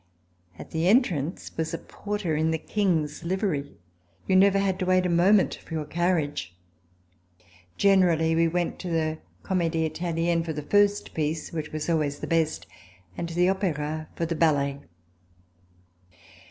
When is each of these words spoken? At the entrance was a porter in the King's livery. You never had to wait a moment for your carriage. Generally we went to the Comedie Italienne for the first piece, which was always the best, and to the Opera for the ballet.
At 0.57 0.71
the 0.71 0.87
entrance 0.87 1.55
was 1.55 1.75
a 1.75 1.77
porter 1.77 2.35
in 2.35 2.49
the 2.49 2.57
King's 2.57 3.23
livery. 3.23 3.73
You 4.27 4.35
never 4.35 4.57
had 4.57 4.79
to 4.79 4.85
wait 4.87 5.05
a 5.05 5.09
moment 5.09 5.53
for 5.63 5.75
your 5.75 5.85
carriage. 5.85 6.55
Generally 7.77 8.33
we 8.35 8.47
went 8.47 8.79
to 8.79 8.89
the 8.89 9.19
Comedie 9.43 9.85
Italienne 9.87 10.41
for 10.43 10.53
the 10.53 10.63
first 10.63 11.13
piece, 11.13 11.51
which 11.53 11.71
was 11.71 11.87
always 11.87 12.17
the 12.19 12.25
best, 12.25 12.65
and 13.15 13.29
to 13.29 13.35
the 13.35 13.47
Opera 13.49 14.07
for 14.15 14.25
the 14.25 14.33
ballet. 14.33 14.79